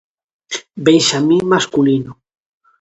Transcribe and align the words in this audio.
Benxamín 0.85 1.43
masculino. 1.53 2.11